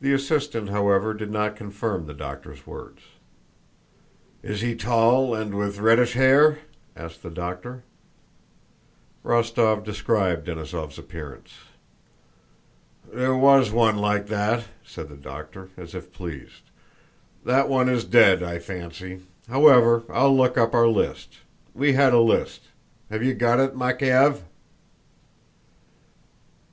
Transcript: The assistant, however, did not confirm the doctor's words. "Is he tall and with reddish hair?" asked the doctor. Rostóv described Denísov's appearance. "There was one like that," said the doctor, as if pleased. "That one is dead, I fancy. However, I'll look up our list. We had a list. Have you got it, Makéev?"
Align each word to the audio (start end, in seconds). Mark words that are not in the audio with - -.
The 0.00 0.12
assistant, 0.12 0.70
however, 0.70 1.14
did 1.14 1.30
not 1.30 1.54
confirm 1.54 2.06
the 2.06 2.14
doctor's 2.14 2.66
words. 2.66 3.02
"Is 4.42 4.60
he 4.60 4.74
tall 4.74 5.36
and 5.36 5.54
with 5.54 5.78
reddish 5.78 6.14
hair?" 6.14 6.58
asked 6.96 7.22
the 7.22 7.30
doctor. 7.30 7.84
Rostóv 9.24 9.84
described 9.84 10.48
Denísov's 10.48 10.98
appearance. 10.98 11.58
"There 13.08 13.36
was 13.36 13.70
one 13.70 13.98
like 13.98 14.26
that," 14.26 14.64
said 14.84 15.08
the 15.08 15.16
doctor, 15.16 15.68
as 15.76 15.94
if 15.94 16.12
pleased. 16.12 16.64
"That 17.44 17.68
one 17.68 17.88
is 17.88 18.02
dead, 18.04 18.42
I 18.42 18.58
fancy. 18.58 19.20
However, 19.48 20.02
I'll 20.10 20.36
look 20.36 20.58
up 20.58 20.74
our 20.74 20.88
list. 20.88 21.38
We 21.72 21.92
had 21.92 22.12
a 22.12 22.18
list. 22.18 22.62
Have 23.10 23.22
you 23.22 23.32
got 23.32 23.60
it, 23.60 23.76
Makéev?" 23.76 24.42